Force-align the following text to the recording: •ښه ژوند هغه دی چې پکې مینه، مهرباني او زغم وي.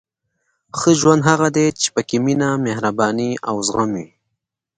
•ښه 0.77 0.91
ژوند 0.99 1.21
هغه 1.29 1.47
دی 1.55 1.67
چې 1.81 1.87
پکې 1.95 2.17
مینه، 2.25 2.49
مهرباني 2.65 3.31
او 3.49 3.55
زغم 3.67 3.89
وي. 3.97 4.09